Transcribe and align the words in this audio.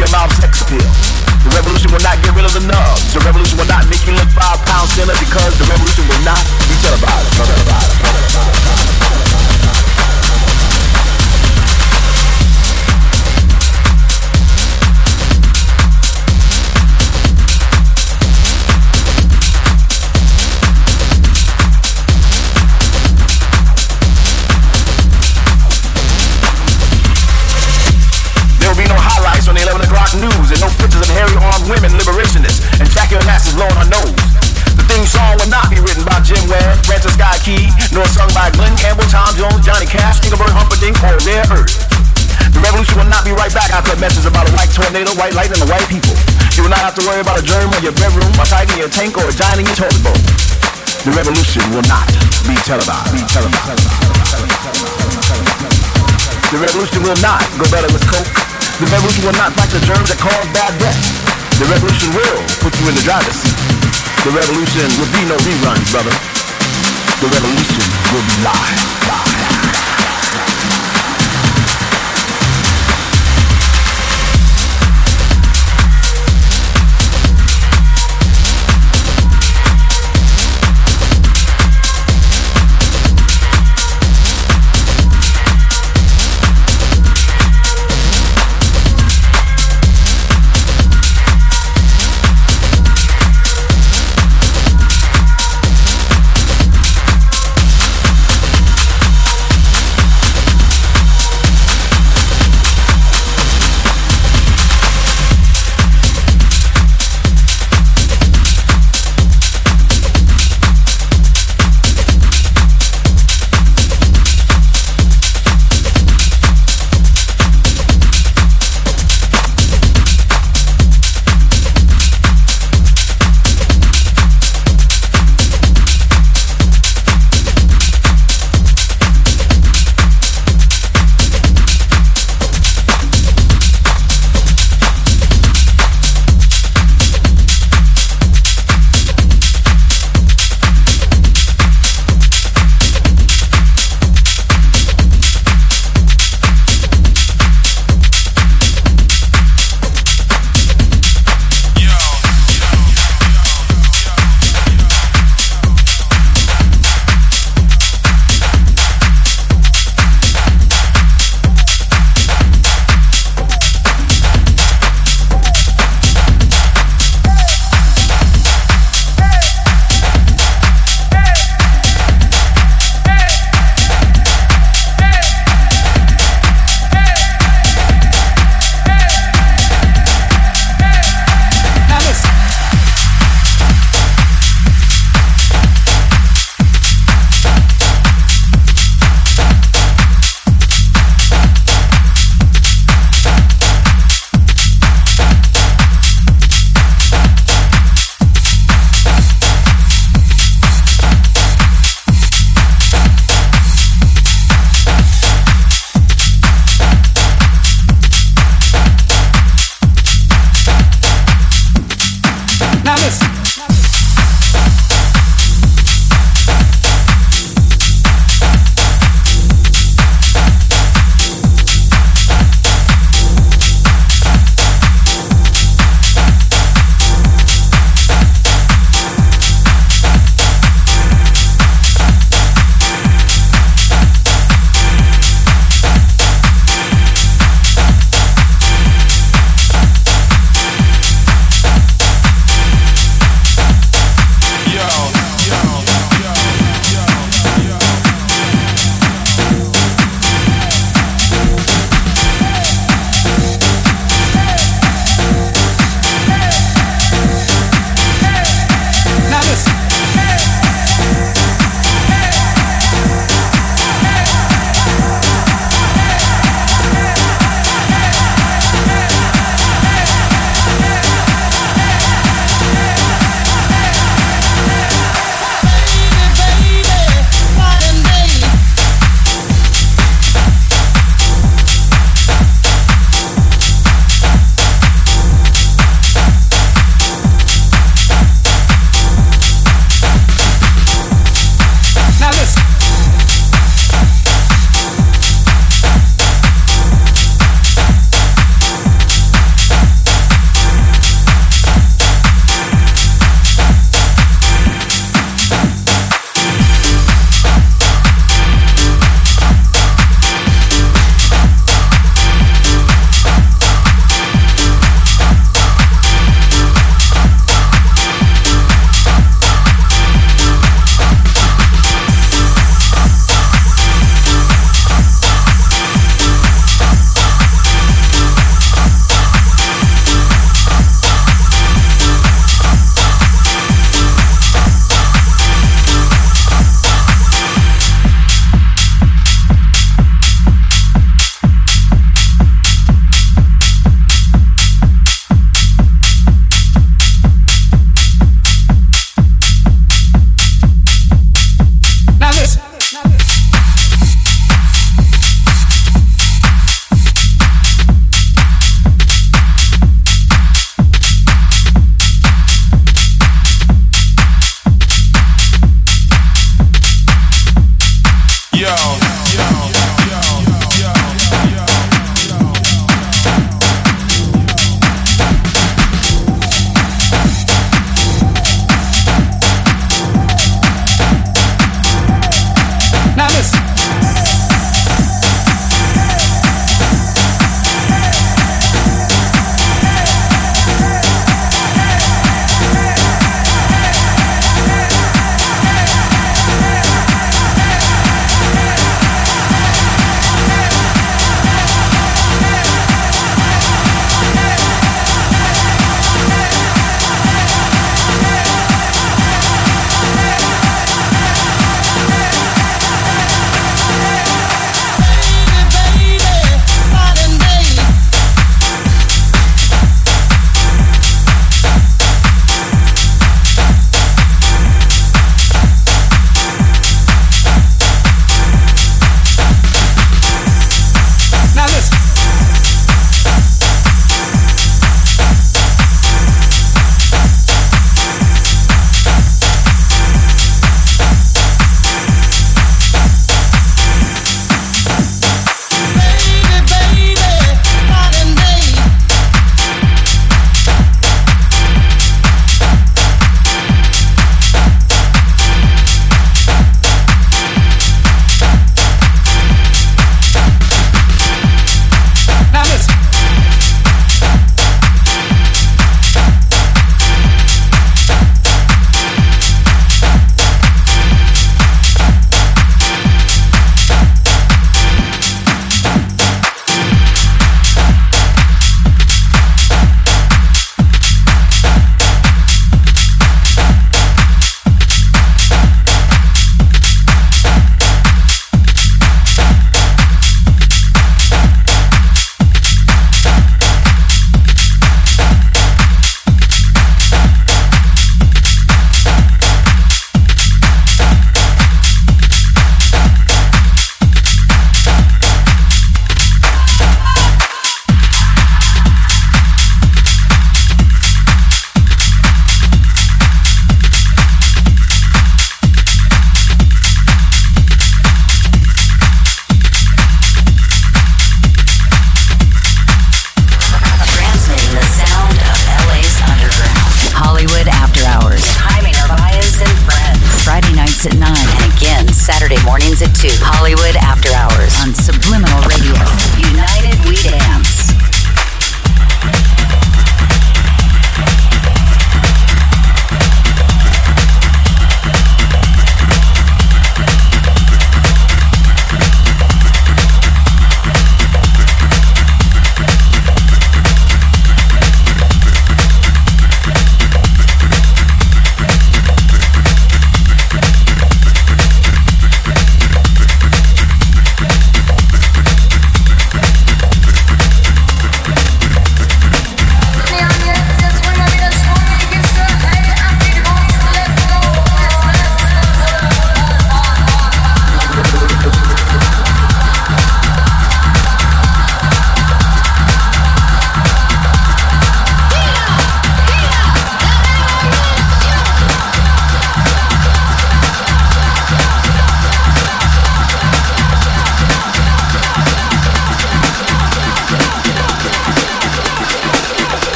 be 0.00 0.08
a 0.08 0.28
sex 0.40 0.62
appeal. 0.62 0.90
The 1.44 1.52
revolution 1.56 1.92
will 1.92 2.00
not 2.00 2.16
get 2.24 2.32
rid 2.32 2.44
of 2.44 2.52
the 2.56 2.64
nubs. 2.64 3.12
The 3.12 3.20
revolution 3.20 3.58
will 3.58 3.68
not 3.68 3.84
make 3.88 4.00
you 4.06 4.12
look 4.16 4.28
five 4.32 4.60
pounds 4.64 4.92
thinner 4.96 5.16
because 5.20 5.52
the 5.60 5.64
revolution 5.68 6.08
will 6.08 6.24
not 6.24 6.40
be 6.68 6.74
televised. 6.80 7.19
Televised. 51.50 53.10
Be 53.10 53.26
televised. 53.26 53.70
The 56.50 56.58
revolution 56.58 57.02
will 57.02 57.18
not 57.18 57.42
go 57.58 57.66
better 57.74 57.90
with 57.90 58.06
coke. 58.06 58.30
The 58.78 58.86
revolution 58.86 59.26
will 59.26 59.34
not 59.34 59.50
fight 59.58 59.70
the 59.74 59.82
germs 59.82 60.10
that 60.10 60.18
cause 60.22 60.46
bad 60.54 60.78
death. 60.78 60.94
The 61.58 61.66
revolution 61.66 62.14
will 62.14 62.38
put 62.62 62.78
you 62.78 62.86
in 62.86 62.94
the 62.94 63.02
driver's 63.02 63.34
seat. 63.34 63.58
The 64.22 64.30
revolution 64.30 64.86
will 65.02 65.10
be 65.10 65.22
no 65.26 65.36
reruns, 65.42 65.90
brother. 65.90 66.14
The 67.18 67.28
revolution 67.34 67.84
will 68.14 68.22
be 68.22 68.36
live. 68.46 68.78
live. 69.10 69.29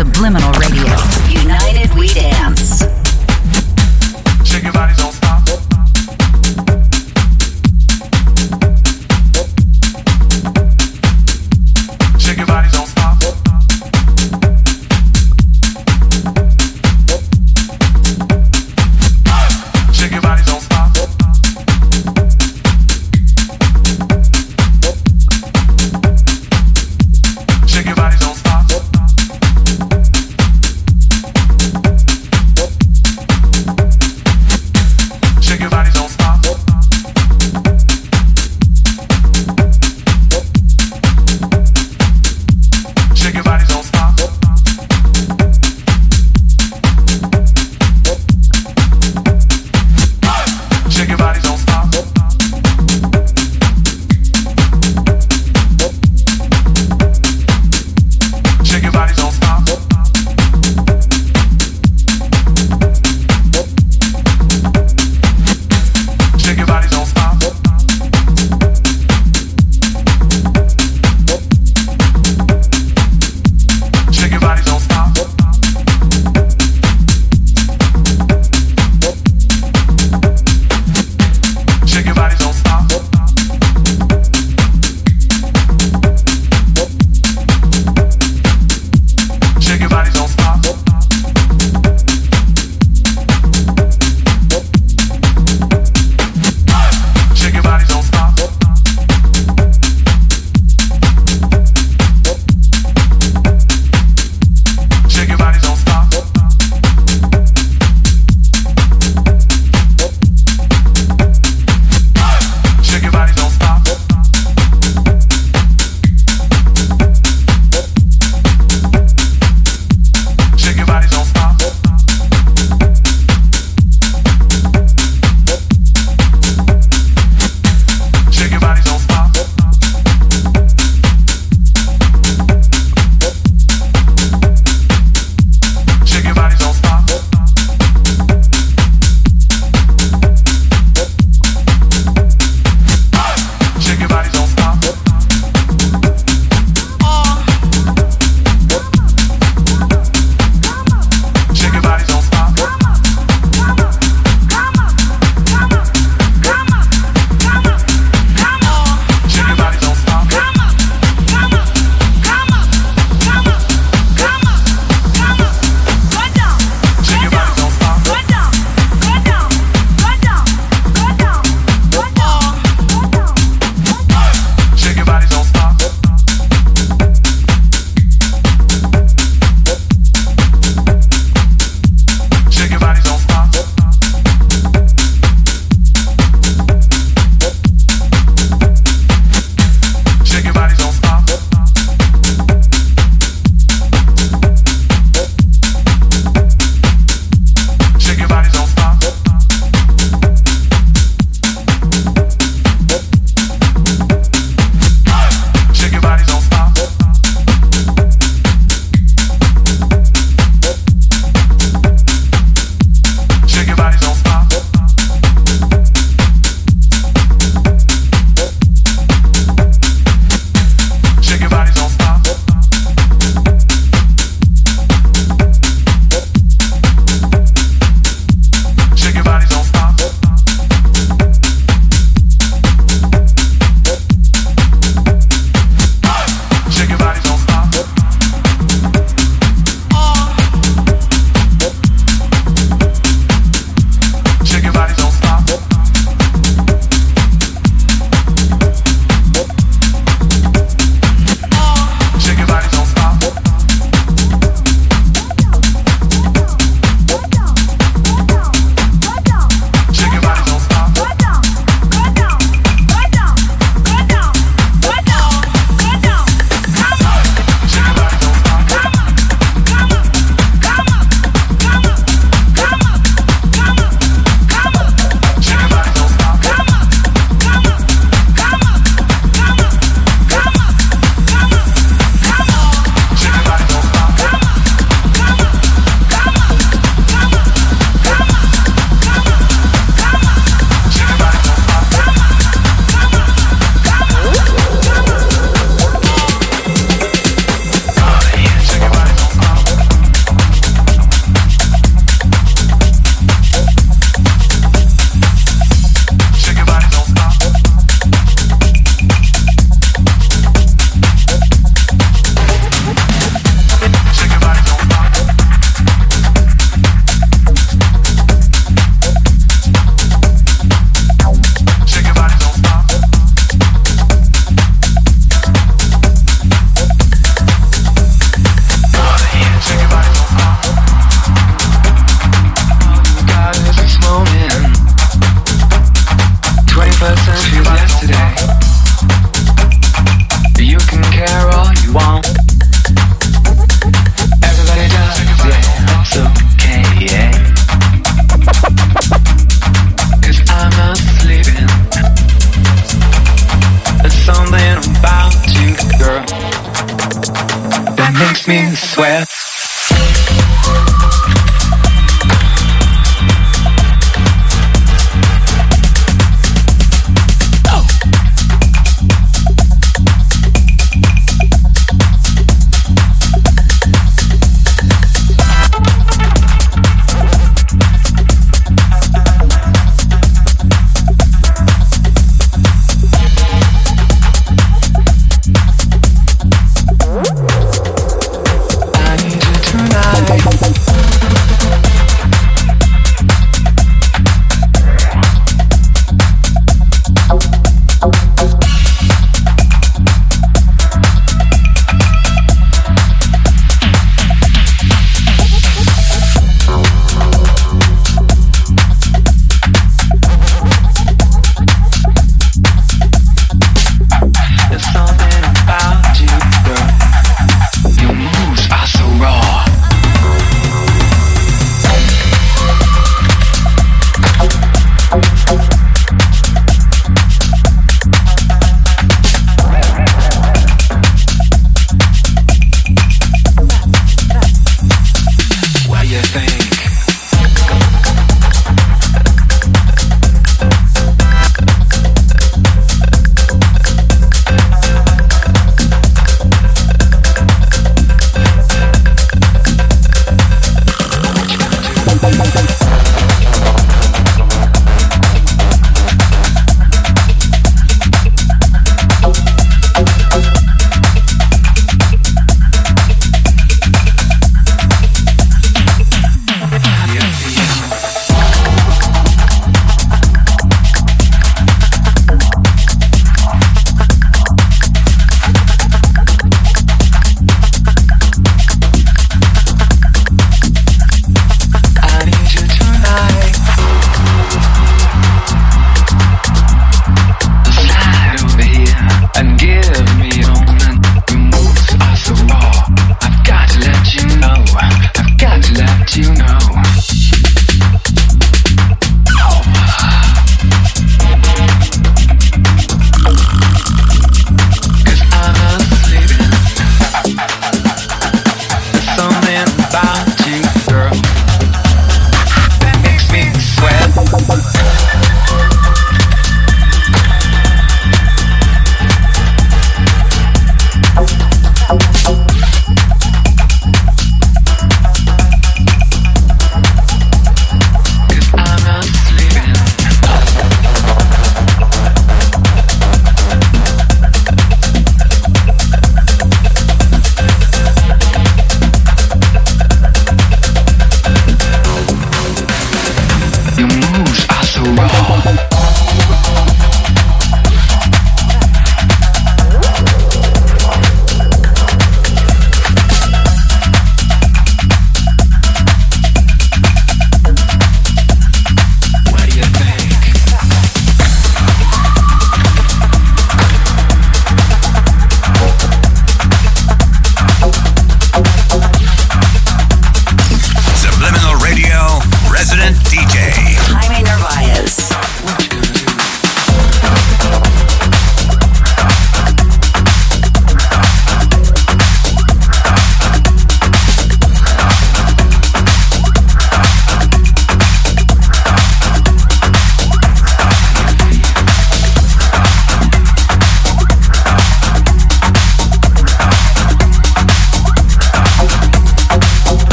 Subliminal 0.00 0.49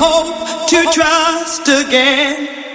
hope 0.00 0.66
to 0.68 0.80
trust 0.92 1.68
again. 1.68 2.69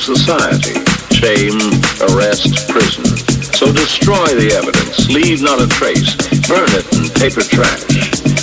society. 0.00 0.80
Shame, 1.12 1.60
arrest, 2.08 2.68
prison. 2.72 3.04
So 3.52 3.68
destroy 3.72 4.24
the 4.32 4.56
evidence, 4.56 5.08
leave 5.12 5.42
not 5.42 5.60
a 5.60 5.68
trace, 5.68 6.16
burn 6.48 6.70
it 6.72 6.88
in 6.96 7.12
paper 7.20 7.44
trash. 7.44 7.84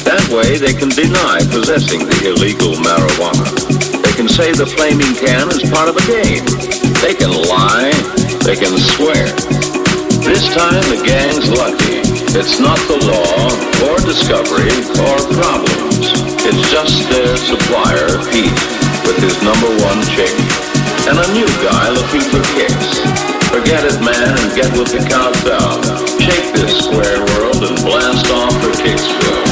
That 0.06 0.22
way 0.30 0.62
they 0.62 0.78
can 0.78 0.94
deny 0.94 1.42
possessing 1.50 2.06
the 2.06 2.30
illegal 2.30 2.78
marijuana. 2.78 3.50
They 4.06 4.14
can 4.14 4.30
say 4.30 4.54
the 4.54 4.68
flaming 4.68 5.18
can 5.18 5.50
is 5.50 5.66
part 5.72 5.90
of 5.90 5.98
a 5.98 6.06
game 6.06 6.27
I 21.80 21.90
looking 21.90 22.26
for 22.34 22.42
kicks. 22.58 23.00
Forget 23.54 23.86
it, 23.86 24.02
man, 24.02 24.34
and 24.34 24.50
get 24.56 24.70
with 24.78 24.90
the 24.92 25.02
countdown. 25.06 25.84
Shake 26.20 26.54
this 26.54 26.86
square 26.86 27.20
world 27.38 27.64
and 27.64 27.78
blast 27.86 28.30
off 28.32 28.54
for 28.62 28.72
Kicksville. 28.82 29.47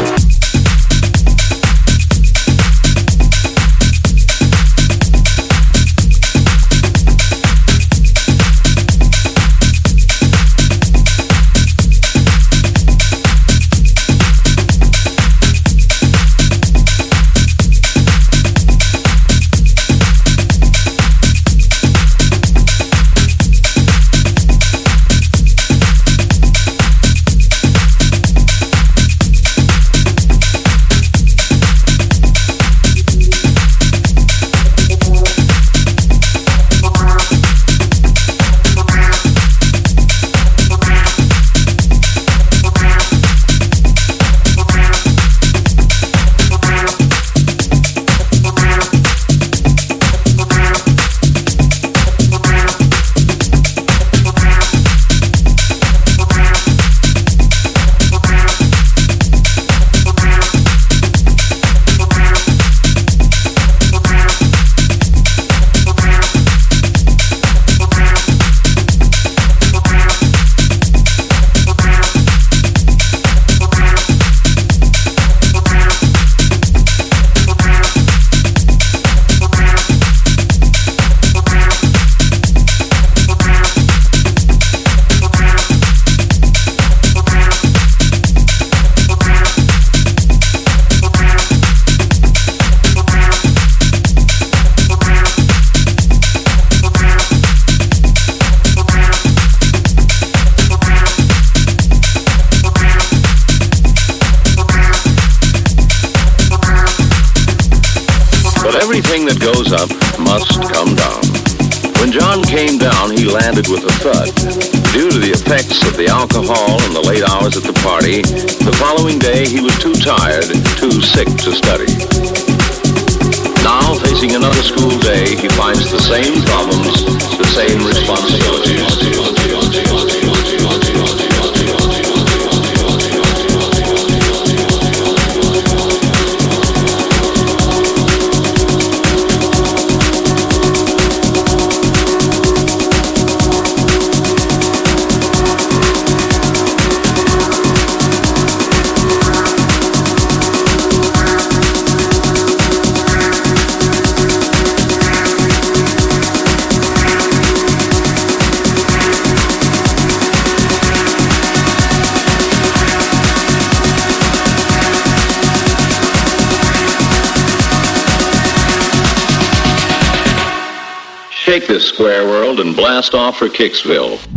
for 173.45 173.51
Kicksville. 173.53 174.35